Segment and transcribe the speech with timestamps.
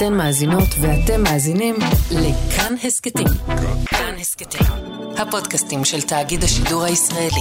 [0.00, 1.74] אתן מאזינות ואתם מאזינים
[2.10, 3.26] לכאן הסכתים.
[3.86, 4.66] כאן הסכתים,
[5.18, 7.40] הפודקאסטים של תאגיד השידור הישראלי.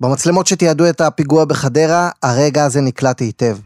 [0.00, 3.56] במצלמות שתיעדו את הפיגוע בחדרה, הרגע הזה נקלט היטב.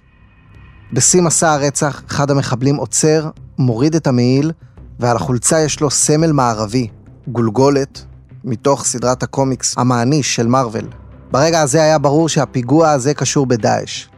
[0.92, 4.52] בשיא מסע הרצח, אחד המחבלים עוצר, מוריד את המעיל,
[5.00, 6.88] ועל החולצה יש לו סמל מערבי,
[7.28, 8.04] גולגולת,
[8.44, 10.88] מתוך סדרת הקומיקס המעניש של מארוול.
[11.30, 14.11] ברגע הזה היה ברור שהפיגוע הזה קשור בדאעש.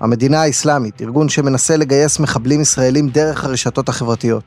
[0.00, 4.44] המדינה האסלאמית, ארגון שמנסה לגייס מחבלים ישראלים דרך הרשתות החברתיות.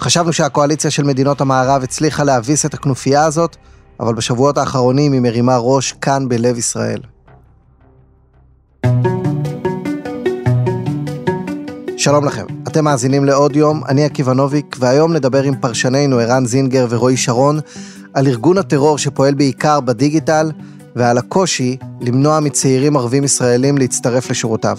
[0.00, 3.56] חשבנו שהקואליציה של מדינות המערב הצליחה להביס את הכנופיה הזאת,
[4.00, 7.00] אבל בשבועות האחרונים היא מרימה ראש כאן בלב ישראל.
[11.96, 16.86] שלום לכם, אתם מאזינים לעוד יום, אני עקיבא נוביק, והיום נדבר עם פרשנינו ערן זינגר
[16.90, 17.60] ורועי שרון
[18.14, 20.50] על ארגון הטרור שפועל בעיקר בדיגיטל,
[20.98, 24.78] ועל הקושי למנוע מצעירים ערבים ישראלים להצטרף לשורותיו.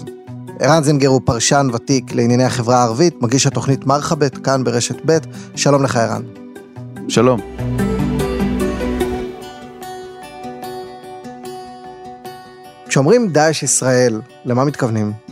[0.58, 5.18] ערן זינגר הוא פרשן ותיק לענייני החברה הערבית, מגיש התוכנית מרחבת, כאן ברשת ב',
[5.56, 6.22] שלום לך ערן.
[7.08, 7.40] שלום.
[12.88, 15.29] כשאומרים דאעש ישראל, למה מתכוונים?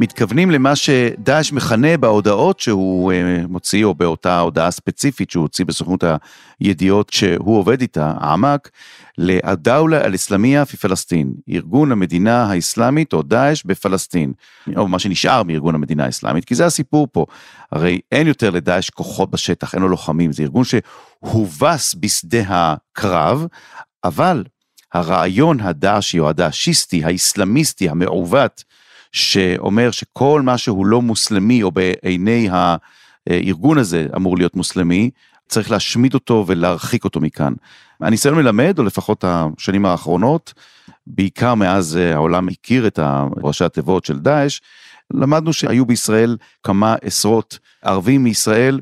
[0.00, 6.04] מתכוונים למה שדאעש מכנה בהודעות שהוא אה, מוציא, או באותה הודעה ספציפית שהוא הוציא בסוכנות
[6.60, 8.70] הידיעות שהוא עובד איתה, העמק,
[9.18, 14.32] לאדאולה אל-אסלאמיה פי פלסטין, ארגון המדינה האסלאמית או דאעש בפלסטין,
[14.76, 17.26] או מה שנשאר מארגון המדינה האסלאמית, כי זה הסיפור פה.
[17.72, 23.46] הרי אין יותר לדאעש כוחות בשטח, אין לו לוחמים, זה ארגון שהובס בשדה הקרב,
[24.04, 24.44] אבל
[24.92, 28.64] הרעיון הדאעשי או הדאעשיסטי, האסלאמיסטי, המעוות,
[29.12, 32.48] שאומר שכל מה שהוא לא מוסלמי או בעיני
[33.26, 35.10] הארגון הזה אמור להיות מוסלמי,
[35.48, 37.52] צריך להשמיד אותו ולהרחיק אותו מכאן.
[38.00, 40.54] הניסיון מלמד, או לפחות השנים האחרונות,
[41.06, 42.98] בעיקר מאז העולם הכיר את
[43.42, 44.60] ראשי התיבות של דאעש,
[45.14, 48.80] למדנו שהיו בישראל כמה עשרות ערבים מישראל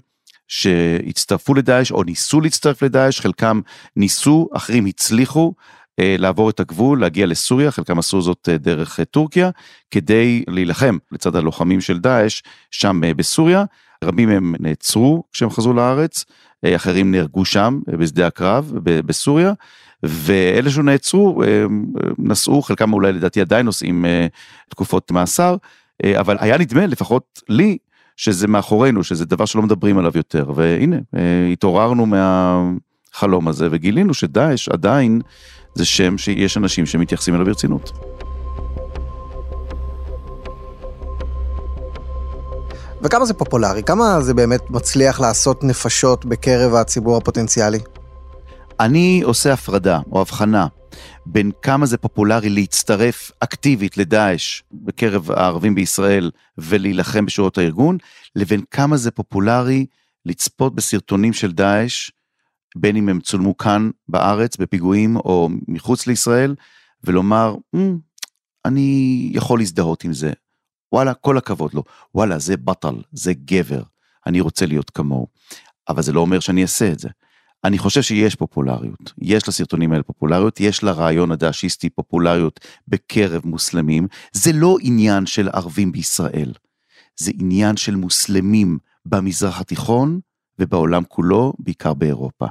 [0.49, 3.61] שהצטרפו לדאעש או ניסו להצטרף לדאעש, חלקם
[3.97, 5.55] ניסו, אחרים הצליחו,
[5.99, 9.51] לעבור את הגבול, להגיע לסוריה, חלקם עשו זאת אה, דרך אה, טורקיה,
[9.91, 13.65] כדי להילחם לצד הלוחמים של דאעש שם בסוריה.
[14.05, 16.25] רבים מהם נעצרו כשהם חזרו לארץ,
[16.67, 19.53] אחרים נהרגו שם בשדה הקרב בסוריה,
[20.03, 21.43] ואלה שנעצרו
[22.19, 24.05] נסעו, חלקם אולי לדעתי עדיין נוסעים
[24.69, 25.57] תקופות מאסר,
[26.21, 27.79] אבל היה נדמה, לפחות לי,
[28.17, 30.97] שזה מאחורינו, שזה דבר שלא מדברים עליו יותר, והנה,
[31.53, 35.21] התעוררנו מהחלום הזה וגילינו שדאעש עדיין
[35.77, 37.93] זה שם שיש אנשים שמתייחסים אליו ברצינות.
[43.03, 43.83] וכמה זה פופולרי?
[43.83, 47.79] כמה זה באמת מצליח לעשות נפשות בקרב הציבור הפוטנציאלי?
[48.81, 50.67] אני עושה הפרדה או הבחנה
[51.27, 57.99] בין כמה זה פופולרי להצטרף אקטיבית לדאעש בקרב הערבים בישראל ולהילחם בשורות הארגון,
[58.37, 59.87] לבין כמה זה פופולרי
[60.27, 62.11] לצפות בסרטונים של דאעש
[62.79, 66.55] בין אם הם צולמו כאן בארץ בפיגועים או מחוץ לישראל,
[67.05, 67.79] ולומר, mm,
[68.65, 70.33] אני יכול להזדהות עם זה.
[70.93, 71.85] וואלה, כל הכבוד לו.
[72.15, 73.83] וואלה, זה בטל, זה גבר,
[74.27, 75.27] אני רוצה להיות כמוהו.
[75.89, 77.09] אבל זה לא אומר שאני אעשה את זה.
[77.65, 84.07] אני חושב שיש פופולריות, יש לסרטונים האלה פופולריות, יש לרעיון הדאשיסטי פופולריות בקרב מוסלמים.
[84.33, 86.53] זה לא עניין של ערבים בישראל,
[87.17, 90.21] זה עניין של מוסלמים במזרח התיכון
[90.59, 92.47] ובעולם כולו, בעיקר באירופה.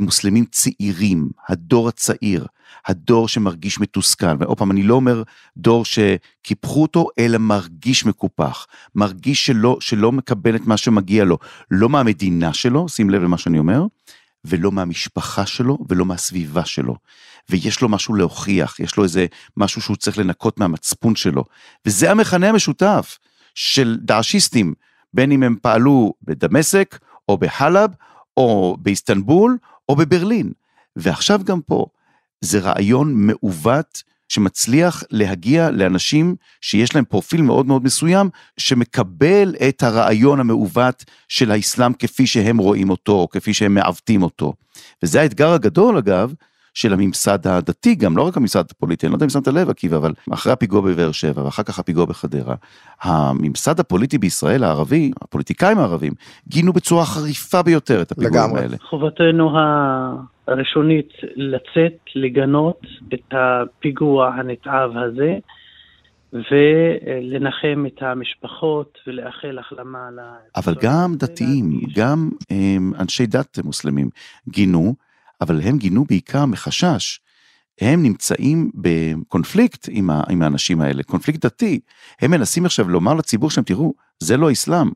[0.00, 2.46] מוסלמים צעירים, הדור הצעיר,
[2.86, 5.22] הדור שמרגיש מתוסכל, ועוד פעם, אני לא אומר
[5.56, 11.38] דור שקיפחו אותו, אלא מרגיש מקופח, מרגיש שלא, שלא מקבל את מה שמגיע לו,
[11.70, 13.86] לא מהמדינה שלו, שים לב למה שאני אומר,
[14.44, 16.96] ולא מהמשפחה שלו, ולא מהסביבה שלו.
[17.50, 21.44] ויש לו משהו להוכיח, יש לו איזה משהו שהוא צריך לנקות מהמצפון שלו.
[21.86, 23.18] וזה המכנה המשותף
[23.54, 24.74] של דאעשיסטים,
[25.14, 27.90] בין אם הם פעלו בדמשק, או בחלב,
[28.36, 29.58] או באיסטנבול,
[29.90, 30.52] או בברלין.
[30.96, 31.86] ועכשיו גם פה,
[32.40, 40.40] זה רעיון מעוות שמצליח להגיע לאנשים שיש להם פרופיל מאוד מאוד מסוים, שמקבל את הרעיון
[40.40, 44.52] המעוות של האסלאם כפי שהם רואים אותו, או כפי שהם מעוותים אותו.
[45.02, 46.34] וזה האתגר הגדול אגב,
[46.74, 49.96] של הממסד הדתי גם, לא רק הממסד הפוליטי, אני לא יודע אם שמת לב עקיבא,
[49.96, 52.54] אבל אחרי הפיגוע בבאר שבע ואחר כך הפיגוע בחדרה,
[53.02, 56.12] הממסד הפוליטי בישראל הערבי, הפוליטיקאים הערבים,
[56.48, 58.76] גינו בצורה חריפה ביותר את הפיגועים האלה.
[58.80, 59.50] חובתנו
[60.46, 62.80] הראשונית לצאת, לגנות
[63.14, 65.38] את הפיגוע הנתעב הזה.
[66.32, 70.20] ולנחם את המשפחות ולאחל החלמה ל...
[70.56, 72.28] אבל גם דתיים, גם
[73.00, 74.08] אנשי דת מוסלמים
[74.48, 74.94] גינו,
[75.40, 77.20] אבל הם גינו בעיקר מחשש
[77.80, 81.80] הם נמצאים בקונפליקט עם, ה, עם האנשים האלה, קונפליקט דתי.
[82.20, 84.88] הם מנסים עכשיו לומר לציבור שלהם, תראו, זה לא אסלאם.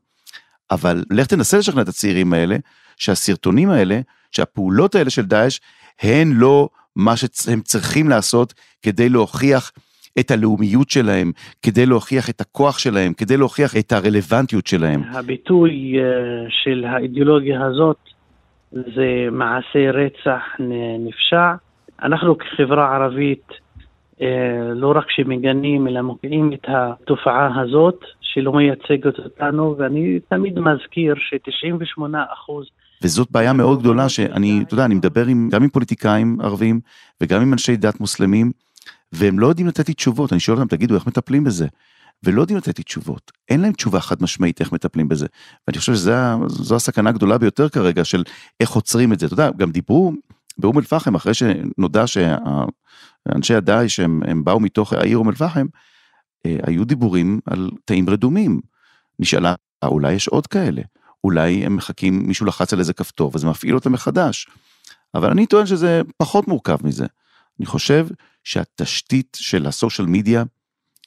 [0.70, 2.56] אבל לך תנסה לשכנע את הצעירים האלה,
[2.96, 4.00] שהסרטונים האלה,
[4.31, 5.58] שהפעולות האלה של דאעש,
[6.02, 9.73] הן לא מה שהם צריכים לעשות כדי להוכיח
[10.20, 11.32] את הלאומיות שלהם,
[11.62, 15.02] כדי להוכיח את הכוח שלהם, כדי להוכיח את הרלוונטיות שלהם.
[15.12, 16.05] הביטוי אה,
[16.50, 17.96] של האידיאולוגיה הזאת
[18.75, 20.43] זה מעשה רצח
[20.99, 21.53] נפשע.
[22.03, 23.49] אנחנו כחברה ערבית
[24.21, 31.15] אה, לא רק שמגנים, אלא מוקיעים את התופעה הזאת, שלא מייצגת אותנו, ואני תמיד מזכיר
[31.19, 32.67] ש-98 אחוז
[33.03, 36.81] וזאת בעיה מאוד גדולה שאני, אתה יודע, אני מדבר עם, גם עם פוליטיקאים ערבים
[37.20, 38.53] וגם עם אנשי דת מוסלמים,
[39.12, 41.67] והם לא יודעים לתת לי תשובות, אני שואל אותם, תגידו, איך מטפלים בזה?
[42.22, 45.26] ולא יודעים לתת לי תשובות, אין להם תשובה חד משמעית איך מטפלים בזה.
[45.69, 48.25] ואני חושב שזו הסכנה הגדולה ביותר כרגע של
[48.61, 49.26] איך עוצרים את זה.
[49.26, 50.12] אתה יודע, גם דיברו
[50.58, 55.66] באום אל-פחם, אחרי שנודע שאנשי הדאעש הם באו מתוך העיר אום אל-פחם,
[56.46, 58.60] אה, היו דיבורים על תאים רדומים.
[59.19, 60.82] נשאלה, אולי יש עוד כאלה?
[61.25, 64.46] אולי הם מחכים, מישהו לחץ על איזה כפתור וזה מפעיל אותם מחדש.
[65.14, 67.06] אבל אני טוען שזה פחות מורכב מזה.
[67.58, 68.06] אני חושב
[68.44, 70.44] שהתשתית של הסושיאל מדיה,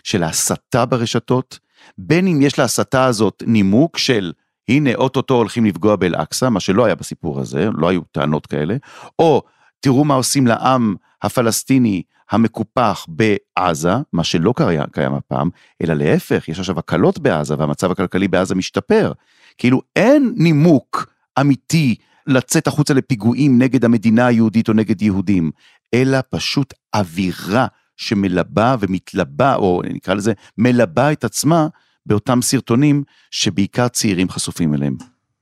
[0.04, 1.60] של ההסתה ברשתות,
[1.98, 4.32] בין אם יש להסתה הזאת נימוק של
[4.70, 8.76] הנה אוטוטו הולכים לפגוע באל-אקצא, מה שלא היה בסיפור הזה, לא היו טענות כאלה,
[9.20, 9.42] או
[9.80, 15.50] תראו מה עושים לעם הפלסטיני המקופח בעזה, מה שלא קיים, קיים הפעם,
[15.84, 19.12] אלא להפך, יש עכשיו הקלות בעזה והמצב הכלכלי בעזה משתפר.
[19.58, 21.96] כאילו אין נימוק אמיתי
[22.28, 25.52] לצאת החוצה לפיגועים נגד המדינה היהודית או נגד יהודים,
[25.94, 27.68] אלא פשוט אווירה
[27.98, 31.68] שמלבה ומתלבה, או נקרא לזה, מלבה את עצמה
[32.06, 34.98] באותם סרטונים שבעיקר צעירים חשופים אליהם.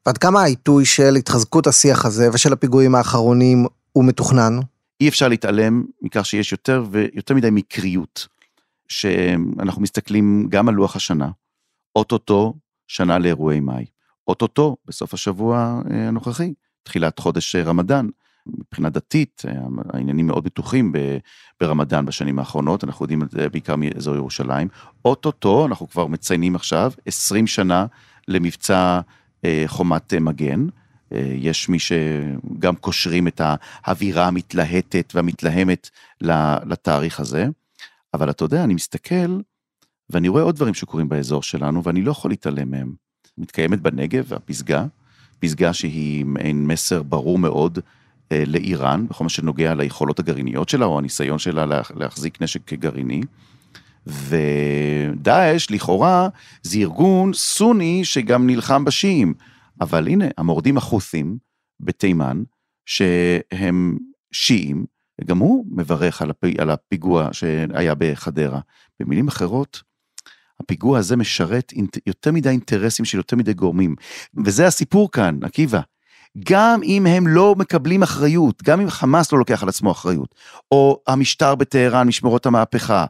[0.06, 4.60] ועד כמה העיתוי של התחזקות השיח הזה ושל הפיגועים האחרונים הוא מתוכנן?
[5.02, 8.28] אי אפשר להתעלם מכך שיש יותר ויותר מדי מקריות,
[8.88, 11.30] שאנחנו מסתכלים גם על לוח השנה,
[11.96, 12.54] אוטוטו
[12.88, 13.86] שנה לאירועי מאי,
[14.28, 16.54] אוטוטו בסוף השבוע אה, הנוכחי,
[16.84, 18.07] תחילת חודש רמדאן.
[18.47, 19.53] מבחינה דתית, אה,
[19.94, 20.94] העניינים מאוד בטוחים
[21.62, 24.68] ברמדאן בשנים האחרונות, אנחנו יודעים את זה בעיקר מאזור ירושלים.
[25.06, 27.86] אוטוטו, אנחנו כבר מציינים עכשיו 20 שנה
[28.27, 29.00] למבצע
[29.45, 30.68] אה, חומת מגן.
[31.36, 35.89] יש מי שגם קושרים את האווירה המתלהטת והמתלהמת
[36.65, 37.47] לתאריך הזה.
[38.13, 39.39] אבל אתה יודע, אני מסתכל
[40.09, 42.94] ואני רואה עוד דברים שקורים באזור שלנו ואני לא יכול להתעלם מהם.
[43.38, 44.86] מתקיימת בנגב, הפסגה,
[45.39, 47.83] פסגה שהיא מעין מסר ברור מאוד אה,
[48.33, 53.22] לאיראן, בכל מה שנוגע ליכולות הגרעיניות שלה, או הניסיון שלה לה, להחזיק נשק גרעיני.
[54.07, 56.30] ודאעש, לכאורה,
[56.63, 59.33] זה ארגון סוני שגם נלחם בשיעים.
[59.81, 61.38] אבל הנה, המורדים החות'ים
[61.80, 62.44] בתימן,
[62.86, 63.98] שהם
[64.31, 64.86] שיעים,
[65.25, 66.44] גם הוא מברך על, הפ...
[66.57, 68.60] על הפיגוע שהיה בחדרה.
[69.00, 69.81] במילים אחרות,
[70.60, 71.74] הפיגוע הזה משרת
[72.07, 73.95] יותר מדי אינטרסים של יותר מדי גורמים.
[74.45, 75.81] וזה הסיפור כאן, עקיבא.
[76.39, 80.35] גם אם הם לא מקבלים אחריות, גם אם חמאס לא לוקח על עצמו אחריות,
[80.71, 83.05] או המשטר בטהרן, משמרות המהפכה,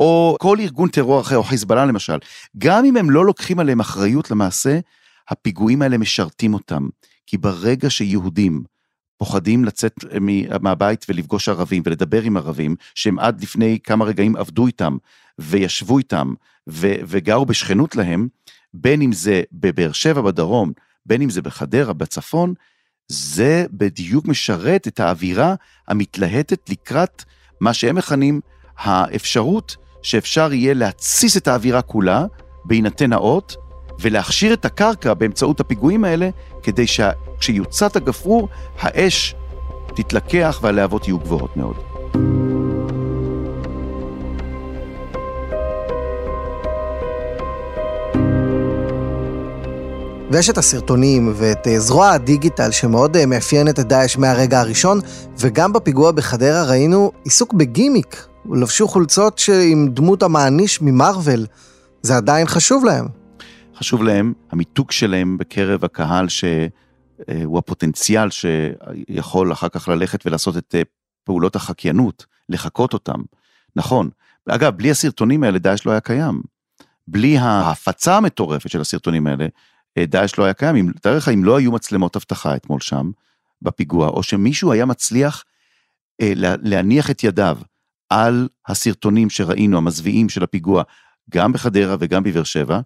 [0.00, 2.18] או כל ארגון טרור אחר, או חיזבאללה למשל,
[2.58, 4.78] גם אם הם לא לוקחים עליהם אחריות למעשה,
[5.28, 6.88] הפיגועים האלה משרתים אותם.
[7.26, 8.62] כי ברגע שיהודים
[9.18, 9.94] פוחדים לצאת
[10.60, 14.96] מהבית ולפגוש ערבים ולדבר עם ערבים, שהם עד לפני כמה רגעים עבדו איתם
[15.38, 16.34] וישבו איתם
[16.68, 18.28] ו- וגרו בשכנות להם,
[18.74, 20.72] בין אם זה בבאר שבע בדרום,
[21.06, 22.54] בין אם זה בחדרה בצפון,
[23.08, 25.54] זה בדיוק משרת את האווירה
[25.88, 27.24] המתלהטת לקראת
[27.60, 28.40] מה שהם מכנים
[28.78, 32.24] האפשרות שאפשר יהיה להתסיס את האווירה כולה,
[32.64, 33.56] בהינתן האות,
[34.00, 36.30] ולהכשיר את הקרקע באמצעות הפיגועים האלה,
[36.62, 39.34] כדי שכשיוצת הגפרור, האש
[39.96, 41.89] תתלקח והלהבות יהיו גבוהות מאוד.
[50.30, 55.00] ויש את הסרטונים ואת אה, זרוע הדיגיטל שמאוד אה, מאפיינת את דאעש מהרגע הראשון,
[55.40, 58.26] וגם בפיגוע בחדרה ראינו עיסוק בגימיק.
[58.52, 61.46] לבשו חולצות עם דמות המעניש ממרוויל.
[62.02, 63.06] זה עדיין חשוב להם.
[63.76, 70.82] חשוב להם המיתוג שלהם בקרב הקהל שהוא הפוטנציאל שיכול אחר כך ללכת ולעשות את אה,
[71.24, 73.20] פעולות החקיינות, לחקות אותם.
[73.76, 74.10] נכון.
[74.48, 76.42] אגב, בלי הסרטונים האלה דאעש לא היה קיים.
[77.08, 79.48] בלי ההפצה המטורפת של הסרטונים האלה, אה,
[79.98, 80.92] דאעש לא היה קיים.
[80.92, 83.10] תאר לך אם לא היו מצלמות אבטחה אתמול שם,
[83.62, 85.44] בפיגוע, או שמישהו היה מצליח
[86.20, 86.32] אה,
[86.62, 87.58] להניח את ידיו
[88.10, 90.82] על הסרטונים שראינו, המזוויעים של הפיגוע,
[91.30, 92.80] גם בחדרה וגם בבאר שבע,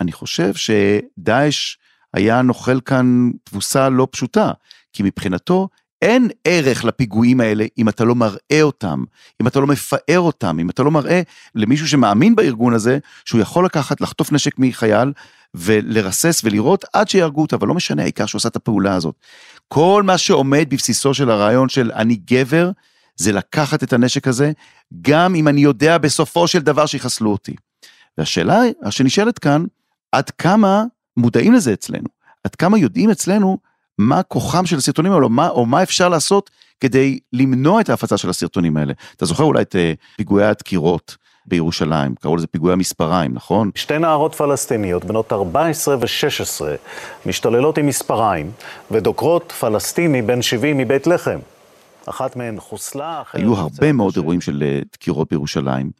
[0.00, 1.76] אני חושב שדאעש
[2.14, 4.52] היה נוחל כאן תבוסה לא פשוטה,
[4.92, 5.68] כי מבחינתו
[6.02, 9.04] אין ערך לפיגועים האלה אם אתה לא מראה אותם,
[9.42, 11.22] אם אתה לא מפאר אותם, אם אתה לא מראה
[11.54, 15.12] למישהו שמאמין בארגון הזה, שהוא יכול לקחת, לחטוף נשק מחייל
[15.54, 19.14] ולרסס ולירות עד שיהרגו אותה, אבל לא משנה, העיקר שהוא עושה את הפעולה הזאת.
[19.68, 22.70] כל מה שעומד בבסיסו של הרעיון של אני גבר,
[23.16, 24.52] זה לקחת את הנשק הזה,
[25.02, 27.54] גם אם אני יודע בסופו של דבר שיחסלו אותי.
[28.18, 29.64] והשאלה שנשאלת כאן,
[30.12, 30.84] עד כמה
[31.16, 32.08] מודעים לזה אצלנו?
[32.44, 33.58] עד כמה יודעים אצלנו
[33.98, 38.30] מה כוחם של הסרטונים האלו, מה, או מה אפשר לעשות כדי למנוע את ההפצה של
[38.30, 38.92] הסרטונים האלה.
[39.16, 41.16] אתה זוכר אולי את uh, פיגועי הדקירות
[41.50, 43.70] בירושלים, קראו לזה פיגועי המספריים, נכון?
[43.74, 46.64] שתי נערות פלסטיניות, בנות 14 ו-16,
[47.26, 48.52] משתוללות עם מספריים,
[48.90, 51.38] ודוקרות פלסטיני בן 70 מבית לחם.
[52.06, 53.40] אחת מהן חוסלה, אחרת...
[53.40, 55.90] היו הרבה מאוד אירועים של אה, דקירות בירושלים,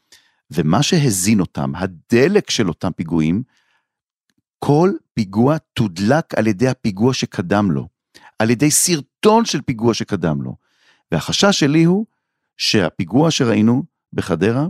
[0.51, 3.43] ומה שהזין אותם, הדלק של אותם פיגועים,
[4.59, 7.89] כל פיגוע תודלק על ידי הפיגוע שקדם לו,
[8.39, 10.57] על ידי סרטון של פיגוע שקדם לו.
[11.13, 12.07] והחשש שלי הוא
[12.57, 14.67] שהפיגוע שראינו בחדרה,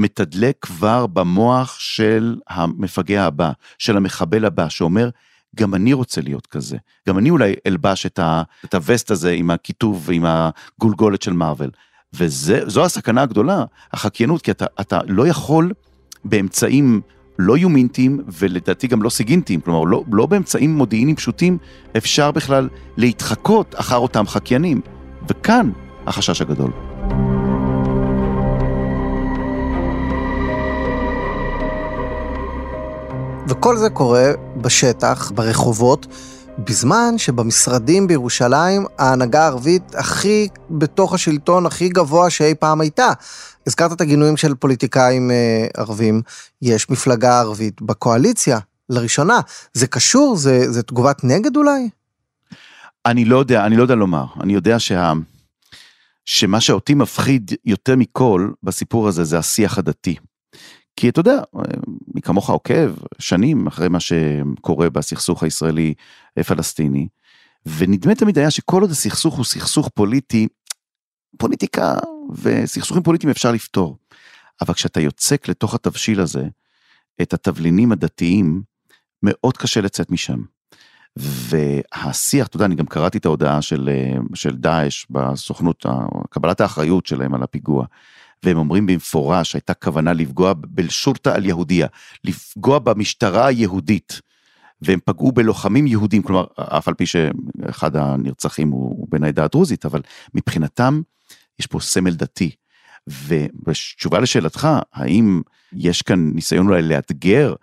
[0.00, 5.10] מתדלק כבר במוח של המפגע הבא, של המחבל הבא, שאומר,
[5.56, 6.76] גם אני רוצה להיות כזה.
[7.08, 11.70] גם אני אולי אלבש את, ה, את הווסט הזה עם הכיתוב ועם הגולגולת של מארוול.
[12.12, 15.72] וזו הסכנה הגדולה, החקיינות, כי אתה, אתה לא יכול
[16.24, 17.00] באמצעים
[17.38, 21.58] לא יומינטיים ולדעתי גם לא סיגינטיים, כלומר לא, לא באמצעים מודיעיניים פשוטים
[21.96, 24.80] אפשר בכלל להתחקות אחר אותם חקיינים.
[25.28, 25.70] וכאן
[26.06, 26.89] החשש הגדול.
[33.50, 36.06] וכל זה קורה בשטח, ברחובות,
[36.58, 43.08] בזמן שבמשרדים בירושלים ההנהגה הערבית הכי בתוך השלטון הכי גבוה שאי פעם הייתה.
[43.66, 46.22] הזכרת את הגינויים של פוליטיקאים אה, ערבים,
[46.62, 48.58] יש מפלגה ערבית בקואליציה,
[48.90, 49.40] לראשונה.
[49.72, 50.36] זה קשור?
[50.36, 51.88] זה, זה תגובת נגד אולי?
[53.06, 54.24] אני לא יודע, אני לא יודע לומר.
[54.40, 55.12] אני יודע שה...
[56.24, 60.16] שמה שאותי מפחיד יותר מכל בסיפור הזה זה השיח הדתי.
[60.96, 61.42] כי אתה יודע,
[62.14, 65.94] מי כמוך עוקב שנים אחרי מה שקורה בסכסוך הישראלי
[66.46, 67.08] פלסטיני,
[67.66, 70.48] ונדמה תמיד היה שכל עוד הסכסוך הוא סכסוך פוליטי,
[71.38, 71.94] פוליטיקה
[72.42, 73.96] וסכסוכים פוליטיים אפשר לפתור.
[74.60, 76.48] אבל כשאתה יוצק לתוך התבשיל הזה
[77.22, 78.62] את התבלינים הדתיים,
[79.22, 80.42] מאוד קשה לצאת משם.
[81.16, 83.90] והשיח, אתה יודע, אני גם קראתי את ההודעה של,
[84.34, 85.86] של דאעש בסוכנות,
[86.30, 87.86] קבלת האחריות שלהם על הפיגוע.
[88.44, 91.86] והם אומרים במפורש שהייתה כוונה לפגוע בלשורתא על יהודיה,
[92.24, 94.20] לפגוע במשטרה היהודית.
[94.82, 100.00] והם פגעו בלוחמים יהודים, כלומר, אף על פי שאחד הנרצחים הוא בן העדה הדרוזית, אבל
[100.34, 101.00] מבחינתם
[101.58, 102.50] יש פה סמל דתי.
[103.06, 105.42] ובתשובה לשאלתך, האם
[105.72, 107.54] יש כאן ניסיון אולי לאתגר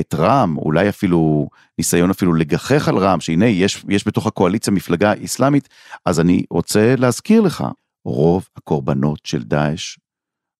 [0.00, 1.48] את רע"מ, אולי אפילו
[1.78, 5.68] ניסיון אפילו לגחך על רע"מ, שהנה יש, יש בתוך הקואליציה מפלגה אסלאמית,
[6.04, 7.64] אז אני רוצה להזכיר לך,
[8.04, 9.98] רוב הקורבנות של דאעש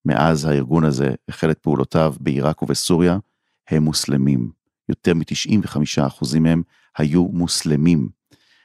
[0.05, 3.19] מאז הארגון הזה החל את פעולותיו בעיראק ובסוריה,
[3.71, 4.51] הם מוסלמים.
[4.89, 6.63] יותר מ-95% מהם
[6.99, 8.09] היו מוסלמים.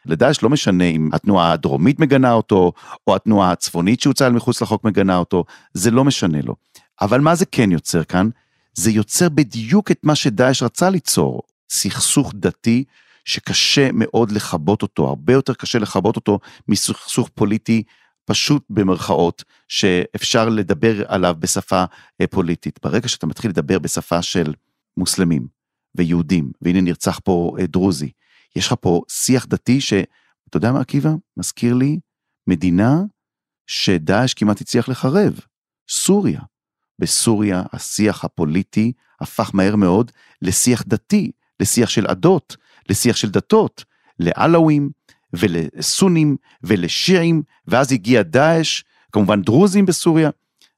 [0.05, 2.71] לדאעש לא משנה אם התנועה הדרומית מגנה אותו,
[3.07, 6.55] או התנועה הצפונית שהוצאה אל מחוץ לחוק מגנה אותו, זה לא משנה לו.
[7.01, 8.29] אבל מה זה כן יוצר כאן?
[8.73, 12.83] זה יוצר בדיוק את מה שדאעש רצה ליצור, סכסוך דתי
[13.25, 17.83] שקשה מאוד לכבות אותו, הרבה יותר קשה לכבות אותו מסכסוך פוליטי
[18.29, 21.83] פשוט במרכאות, שאפשר לדבר עליו בשפה
[22.21, 22.79] אה, פוליטית.
[22.83, 24.53] ברגע שאתה מתחיל לדבר בשפה של
[24.97, 25.47] מוסלמים
[25.95, 28.11] ויהודים, והנה נרצח פה אה, דרוזי,
[28.55, 30.07] יש לך פה שיח דתי שאתה
[30.55, 31.09] יודע מה עקיבא?
[31.37, 31.99] מזכיר לי
[32.47, 33.01] מדינה
[33.67, 35.39] שדאעש כמעט הצליח לחרב,
[35.89, 36.41] סוריה.
[36.99, 42.57] בסוריה השיח הפוליטי הפך מהר מאוד לשיח דתי, לשיח של עדות,
[42.89, 43.83] לשיח של דתות,
[44.19, 44.89] לעלאווים,
[45.33, 50.29] ולסונים ולשיעים, ואז הגיע דאעש, כמובן דרוזים בסוריה.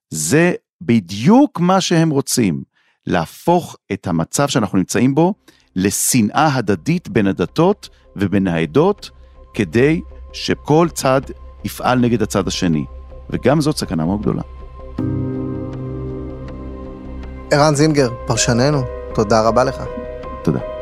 [0.10, 2.64] זה בדיוק מה שהם רוצים,
[3.08, 5.34] להפוך את המצב שאנחנו נמצאים בו
[5.76, 9.10] לשנאה הדדית בין הדתות ובין העדות,
[9.54, 10.02] כדי
[10.34, 11.22] שכל צד
[11.64, 12.86] יפעל נגד הצד השני.
[13.30, 14.42] וגם זאת סכנה מאוד גדולה.
[17.52, 18.82] ערן זינגר, פרשננו,
[19.14, 19.84] תודה רבה לך.
[20.44, 20.81] תודה.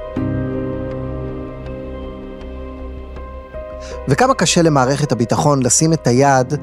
[4.10, 6.54] וכמה קשה למערכת הביטחון לשים את היד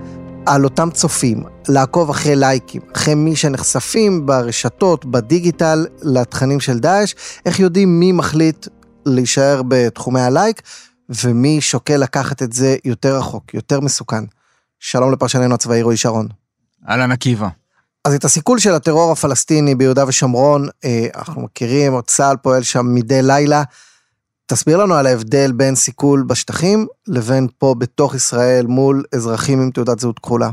[0.46, 7.14] על אותם צופים, לעקוב אחרי לייקים, אחרי מי שנחשפים ברשתות, בדיגיטל, לתכנים של דאעש,
[7.46, 8.68] איך יודעים מי מחליט
[9.06, 10.62] להישאר בתחומי הלייק,
[11.08, 14.24] ומי שוקל לקחת את זה יותר רחוק, יותר מסוכן.
[14.80, 16.28] שלום לפרשננו הצבאי רועי שרון.
[16.88, 17.48] אהלן עקיבא.
[18.04, 23.22] אז את הסיכול של הטרור הפלסטיני ביהודה ושומרון, אה, אנחנו מכירים, צה"ל פועל שם מדי
[23.22, 23.62] לילה.
[24.46, 29.98] תסביר לנו על ההבדל בין סיכול בשטחים לבין פה בתוך ישראל מול אזרחים עם תעודת
[29.98, 30.50] זהות כחולה.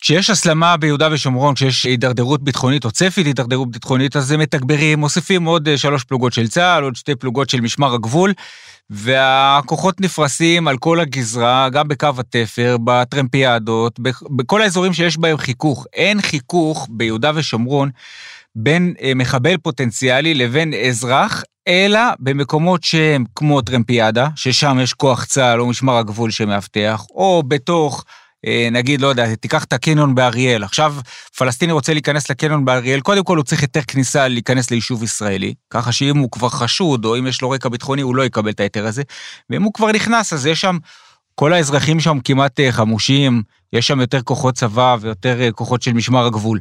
[0.00, 5.44] כשיש הסלמה ביהודה ושומרון, כשיש הידרדרות ביטחונית או צפי להידרדרות ביטחונית, אז הם מתגברים, מוסיפים
[5.44, 8.32] עוד אה, שלוש פלוגות של צה"ל, עוד שתי פלוגות של משמר הגבול,
[8.90, 14.00] והכוחות נפרסים על כל הגזרה, גם בקו התפר, בטרמפיאדות,
[14.36, 15.86] בכל האזורים שיש בהם חיכוך.
[15.92, 17.90] אין חיכוך ביהודה ושומרון
[18.56, 25.60] בין אה, מחבל פוטנציאלי לבין אזרח, אלא במקומות שהם כמו טרמפיאדה, ששם יש כוח צה"ל
[25.60, 28.04] או משמר הגבול שמאבטח, או בתוך...
[28.46, 30.64] אה, נגיד, לא יודע, תיקח את הקניון באריאל.
[30.64, 30.94] עכשיו,
[31.36, 35.92] פלסטיני רוצה להיכנס לקניון באריאל, קודם כל הוא צריך היתר כניסה להיכנס ליישוב ישראלי, ככה
[35.92, 38.86] שאם הוא כבר חשוד, או אם יש לו רקע ביטחוני, הוא לא יקבל את ההיתר
[38.86, 39.02] הזה.
[39.50, 40.78] ואם הוא כבר נכנס, אז יש שם,
[41.34, 43.42] כל האזרחים שם כמעט אה, חמושים,
[43.72, 46.58] יש שם יותר כוחות צבא ויותר אה, כוחות של משמר הגבול.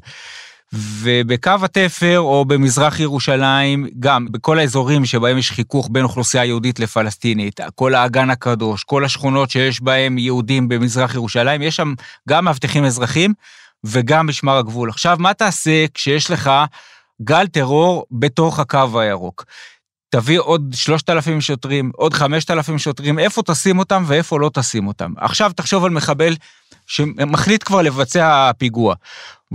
[0.75, 7.59] ובקו התפר או במזרח ירושלים, גם בכל האזורים שבהם יש חיכוך בין אוכלוסייה יהודית לפלסטינית,
[7.75, 11.93] כל האגן הקדוש, כל השכונות שיש בהם יהודים במזרח ירושלים, יש שם
[12.29, 13.33] גם מאבטחים אזרחים
[13.83, 14.89] וגם משמר הגבול.
[14.89, 16.51] עכשיו, מה תעשה כשיש לך
[17.21, 19.45] גל טרור בתוך הקו הירוק?
[20.09, 25.13] תביא עוד 3,000 שוטרים, עוד 5,000 שוטרים, איפה תשים אותם ואיפה לא תשים אותם.
[25.17, 26.35] עכשיו תחשוב על מחבל
[26.87, 28.95] שמחליט כבר לבצע פיגוע.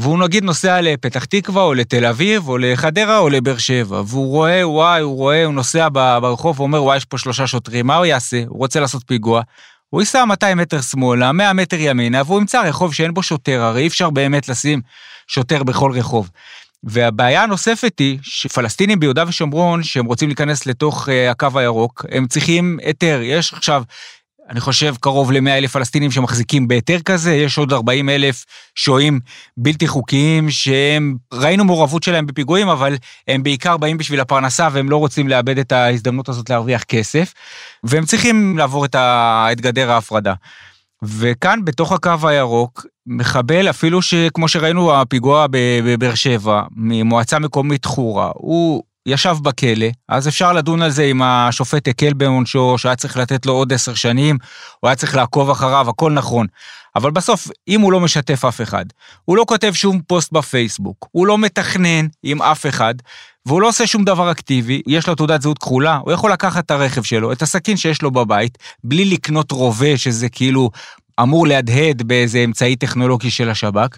[0.00, 4.68] והוא נגיד נוסע לפתח תקווה, או לתל אביב, או לחדרה, או לבאר שבע, והוא רואה,
[4.68, 8.42] וואי, הוא רואה, הוא נוסע ברחוב, ואומר, וואי, יש פה שלושה שוטרים, מה הוא יעשה?
[8.48, 9.42] הוא רוצה לעשות פיגוע.
[9.90, 13.82] הוא ייסע 200 מטר שמאלה, 100 מטר ימינה, והוא ימצא רחוב שאין בו שוטר, הרי
[13.82, 14.80] אי אפשר באמת לשים
[15.26, 16.30] שוטר בכל רחוב.
[16.84, 22.78] והבעיה הנוספת היא שפלסטינים ביהודה ושומרון, שהם רוצים להיכנס לתוך uh, הקו הירוק, הם צריכים
[22.82, 23.20] היתר.
[23.22, 23.82] יש עכשיו
[24.50, 29.20] אני חושב, קרוב ל-100 אלף פלסטינים שמחזיקים בהיתר כזה, יש עוד 40 אלף שוהים
[29.56, 32.96] בלתי חוקיים שהם, ראינו מעורבות שלהם בפיגועים, אבל
[33.28, 37.34] הם בעיקר באים בשביל הפרנסה והם לא רוצים לאבד את ההזדמנות הזאת להרוויח כסף,
[37.84, 39.46] והם צריכים לעבור את, ה...
[39.52, 40.34] את גדר ההפרדה.
[41.02, 48.82] וכאן, בתוך הקו הירוק, מחבל, אפילו שכמו שראינו, הפיגוע בבאר שבע, ממועצה מקומית חורה, הוא
[49.06, 53.52] ישב בכלא, אז אפשר לדון על זה אם השופט הקל בעונשו, שהיה צריך לתת לו
[53.52, 54.38] עוד עשר שנים,
[54.80, 56.46] הוא היה צריך לעקוב אחריו, הכל נכון.
[56.96, 58.84] אבל בסוף, אם הוא לא משתף אף אחד,
[59.24, 62.94] הוא לא כותב שום פוסט בפייסבוק, הוא לא מתכנן עם אף אחד,
[63.46, 66.70] והוא לא עושה שום דבר אקטיבי, יש לו תעודת זהות כחולה, הוא יכול לקחת את
[66.70, 70.70] הרכב שלו, את הסכין שיש לו בבית, בלי לקנות רובה, שזה כאילו
[71.22, 73.96] אמור להדהד באיזה אמצעי טכנולוגי של השב"כ,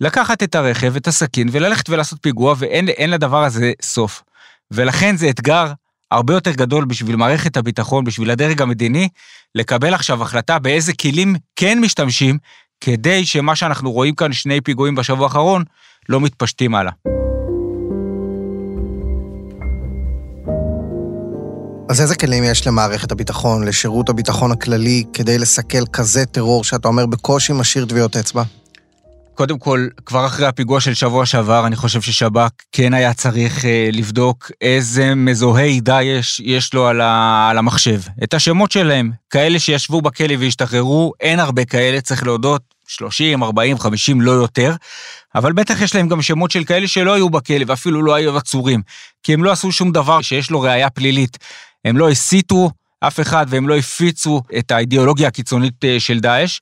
[0.00, 4.22] לקחת את הרכב, את הסכין, וללכת ולעשות פיגוע, ואין לדבר הזה סוף.
[4.70, 5.72] ולכן זה אתגר
[6.10, 9.08] הרבה יותר גדול בשביל מערכת הביטחון, בשביל הדרג המדיני,
[9.54, 12.38] לקבל עכשיו החלטה באיזה כלים כן משתמשים,
[12.80, 15.64] כדי שמה שאנחנו רואים כאן, שני פיגועים בשבוע האחרון,
[16.08, 16.92] לא מתפשטים הלאה.
[21.90, 27.06] אז איזה כלים יש למערכת הביטחון, לשירות הביטחון הכללי, כדי לסכל כזה טרור שאתה אומר
[27.06, 28.42] בקושי משאיר טביעות אצבע?
[29.38, 33.88] קודם כל, כבר אחרי הפיגוע של שבוע שעבר, אני חושב ששב"כ כן היה צריך אה,
[33.92, 38.00] לבדוק איזה מזוהי דאעש יש לו על, ה, על המחשב.
[38.24, 44.20] את השמות שלהם, כאלה שישבו בכלא והשתחררו, אין הרבה כאלה, צריך להודות, 30, 40, 50,
[44.20, 44.74] לא יותר.
[45.34, 48.82] אבל בטח יש להם גם שמות של כאלה שלא היו בכלא ואפילו לא היו עצורים,
[49.22, 51.38] כי הם לא עשו שום דבר שיש לו ראייה פלילית.
[51.84, 52.70] הם לא הסיתו
[53.00, 56.58] אף אחד והם לא הפיצו את האידיאולוגיה הקיצונית אה, של דאעש.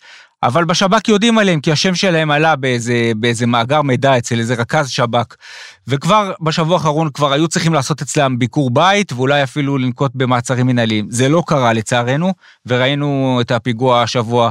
[0.47, 4.89] אבל בשב"כ יודעים עליהם, כי השם שלהם עלה באיזה, באיזה מאגר מידע אצל איזה רכז
[4.89, 5.35] שב"כ.
[5.89, 11.07] וכבר בשבוע האחרון כבר היו צריכים לעשות אצלם ביקור בית, ואולי אפילו לנקוט במעצרים מנהליים.
[11.11, 12.33] זה לא קרה לצערנו,
[12.67, 14.51] וראינו את הפיגוע השבוע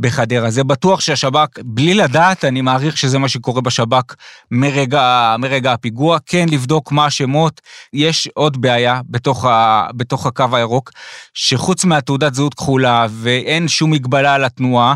[0.00, 0.50] בחדרה.
[0.50, 4.14] זה בטוח שהשב"כ, בלי לדעת, אני מעריך שזה מה שקורה בשב"כ
[4.50, 7.60] מרגע, מרגע הפיגוע, כן לבדוק מה השמות.
[7.92, 10.90] יש עוד בעיה בתוך, ה, בתוך הקו הירוק,
[11.34, 14.94] שחוץ מהתעודת זהות כחולה ואין שום מגבלה על התנועה,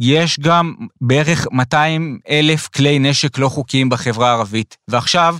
[0.00, 4.76] יש גם בערך 200 אלף כלי נשק לא חוקיים בחברה הערבית.
[4.88, 5.36] ועכשיו,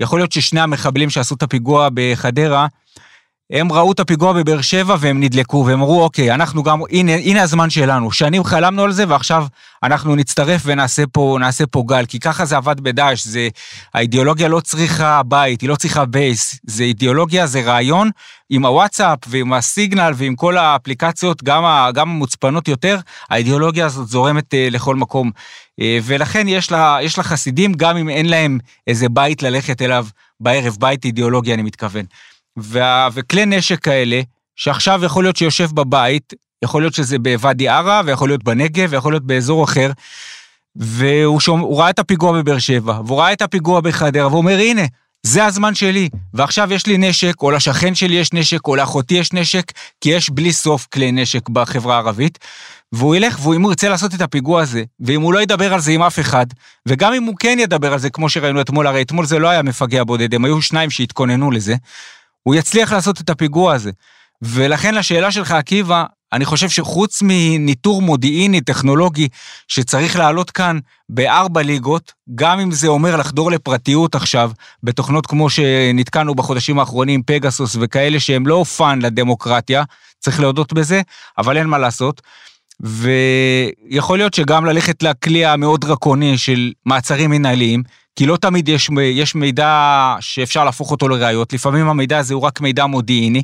[0.00, 2.66] יכול להיות ששני המחבלים שעשו את הפיגוע בחדרה,
[3.52, 7.42] הם ראו את הפיגוע בבאר שבע והם נדלקו, והם אמרו, אוקיי, אנחנו גם, הנה, הנה
[7.42, 8.12] הזמן שלנו.
[8.12, 9.46] שנים חלמנו על זה, ועכשיו
[9.82, 11.38] אנחנו נצטרף ונעשה פה,
[11.70, 13.48] פה גל, כי ככה זה עבד בדאעש, זה,
[13.94, 18.10] האידיאולוגיה לא צריכה בית, היא לא צריכה בייס, זה אידיאולוגיה, זה רעיון,
[18.50, 22.98] עם הוואטסאפ ועם הסיגנל ועם כל האפליקציות, גם, גם המוצפנות יותר,
[23.30, 25.30] האידיאולוגיה הזאת זורמת אה, לכל מקום.
[25.80, 30.06] אה, ולכן יש לה, יש לה חסידים, גם אם אין להם איזה בית ללכת אליו
[30.40, 32.04] בערב, בית אידיאולוגי, אני מתכוון.
[32.56, 34.20] וה, וכלי נשק כאלה,
[34.56, 36.32] שעכשיו יכול להיות שיושב בבית,
[36.64, 39.90] יכול להיות שזה בוואדי ערה, ויכול להיות בנגב, ויכול להיות באזור אחר,
[40.76, 44.82] והוא שומע, ראה את הפיגוע בבאר שבע, והוא ראה את הפיגוע בחדרה, והוא אומר, הנה,
[45.22, 49.32] זה הזמן שלי, ועכשיו יש לי נשק, או לשכן שלי יש נשק, או לאחותי יש
[49.32, 52.38] נשק, כי יש בלי סוף כלי נשק בחברה הערבית,
[52.92, 55.92] והוא ילך, ואם הוא ירצה לעשות את הפיגוע הזה, ואם הוא לא ידבר על זה
[55.92, 56.46] עם אף אחד,
[56.88, 59.62] וגם אם הוא כן ידבר על זה, כמו שראינו אתמול, הרי אתמול זה לא היה
[59.62, 61.74] מפגע בודד, הם היו שניים שהתכוננו לזה,
[62.42, 63.90] הוא יצליח לעשות את הפיגוע הזה.
[64.42, 69.28] ולכן לשאלה שלך, עקיבא, אני חושב שחוץ מניטור מודיעיני, טכנולוגי,
[69.68, 70.78] שצריך לעלות כאן
[71.08, 74.50] בארבע ליגות, גם אם זה אומר לחדור לפרטיות עכשיו,
[74.82, 79.84] בתוכנות כמו שנתקלנו בחודשים האחרונים, פגסוס וכאלה שהם לא fun לדמוקרטיה,
[80.18, 81.02] צריך להודות בזה,
[81.38, 82.22] אבל אין מה לעשות.
[82.80, 87.82] ויכול להיות שגם ללכת לכלי המאוד דרקוני של מעצרים מנהליים,
[88.16, 92.60] כי לא תמיד יש, יש מידע שאפשר להפוך אותו לראיות, לפעמים המידע הזה הוא רק
[92.60, 93.42] מידע מודיעיני,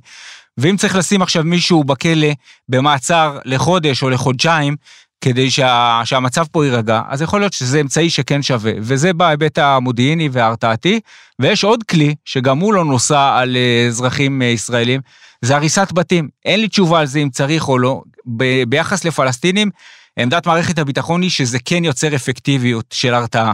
[0.58, 2.28] ואם צריך לשים עכשיו מישהו בכלא
[2.68, 4.76] במעצר לחודש או לחודשיים,
[5.20, 10.28] כדי שה, שהמצב פה יירגע, אז יכול להיות שזה אמצעי שכן שווה, וזה בהיבט המודיעיני
[10.32, 11.00] וההרתעתי,
[11.38, 15.00] ויש עוד כלי, שגם הוא לא נוסע על אה, אזרחים אה, ישראלים,
[15.42, 16.28] זה הריסת בתים.
[16.44, 18.02] אין לי תשובה על זה אם צריך או לא.
[18.36, 19.70] ב, ביחס לפלסטינים,
[20.18, 23.52] עמדת מערכת הביטחון היא שזה כן יוצר אפקטיביות של הרתעה.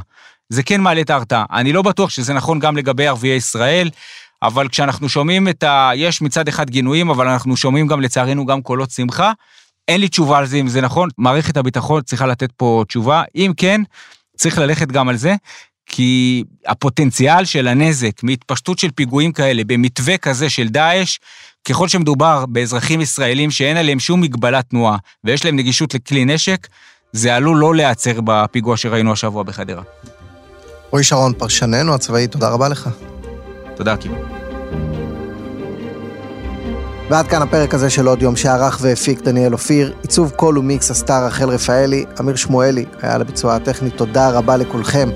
[0.49, 1.45] זה כן מעלה את ההרתעה.
[1.53, 3.91] אני לא בטוח שזה נכון גם לגבי ערביי ישראל,
[4.43, 5.91] אבל כשאנחנו שומעים את ה...
[5.95, 9.33] יש מצד אחד גינויים, אבל אנחנו שומעים גם לצערנו גם קולות שמחה.
[9.89, 13.23] אין לי תשובה על זה אם זה נכון, מערכת הביטחון צריכה לתת פה תשובה.
[13.35, 13.81] אם כן,
[14.37, 15.35] צריך ללכת גם על זה,
[15.87, 21.19] כי הפוטנציאל של הנזק מהתפשטות של פיגועים כאלה במתווה כזה של דאעש,
[21.69, 26.67] ככל שמדובר באזרחים ישראלים שאין עליהם שום מגבלת תנועה ויש להם נגישות לכלי נשק,
[27.13, 29.83] זה עלול לא להיעצר בפיגוע שראינו השבוע בחדרה.
[30.95, 32.89] רועי שרון, פרשננו הצבאי, תודה רבה לך.
[33.77, 34.15] תודה, עקיבא.
[37.11, 39.95] ועד כאן הפרק הזה של עוד יום שערך והפיק דניאל אופיר.
[40.03, 45.09] עיצוב קול ומיקס עשתה רחל רפאלי, אמיר שמואלי היה לביצוע הטכנית, תודה רבה לכולכם.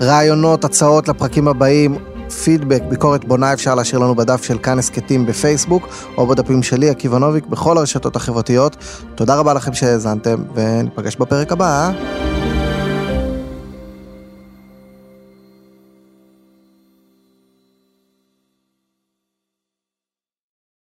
[0.00, 1.98] רעיונות, הצעות לפרקים הבאים,
[2.44, 7.18] פידבק, ביקורת בונה אפשר להשאיר לנו בדף של כאן הסכתים בפייסבוק, או בדפים שלי, עקיבא
[7.18, 8.76] נוביק, בכל הרשתות החברתיות.
[9.14, 11.90] תודה רבה לכם שהאזנתם, וניפגש בפרק הבא.